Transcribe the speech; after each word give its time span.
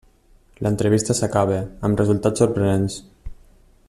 L'entrevista 0.67 1.15
s'acaba, 1.19 1.59
amb 1.89 2.03
resultats 2.03 2.45
sorprenents. 2.45 2.97